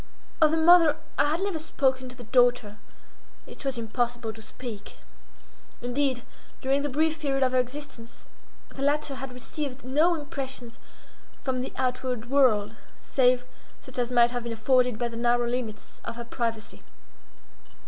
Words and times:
Of 0.41 0.49
the 0.49 0.57
mother 0.57 0.97
I 1.19 1.25
had 1.27 1.41
never 1.41 1.59
spoken 1.59 2.09
to 2.09 2.15
the 2.15 2.23
daughter;—it 2.23 3.63
was 3.63 3.77
impossible 3.77 4.33
to 4.33 4.41
speak. 4.41 4.97
Indeed, 5.79 6.23
during 6.59 6.81
the 6.81 6.89
brief 6.89 7.19
period 7.19 7.43
of 7.43 7.51
her 7.51 7.59
existence, 7.59 8.25
the 8.69 8.81
latter 8.81 9.13
had 9.13 9.31
received 9.31 9.85
no 9.85 10.15
impressions 10.15 10.79
from 11.43 11.61
the 11.61 11.71
outward 11.77 12.31
world, 12.31 12.73
save 12.99 13.45
such 13.79 13.99
as 13.99 14.09
might 14.11 14.31
have 14.31 14.41
been 14.41 14.53
afforded 14.53 14.97
by 14.97 15.07
the 15.07 15.17
narrow 15.17 15.47
limits 15.47 16.01
of 16.03 16.15
her 16.15 16.25
privacy. 16.25 16.81